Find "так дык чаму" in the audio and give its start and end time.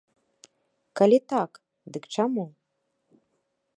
1.33-2.45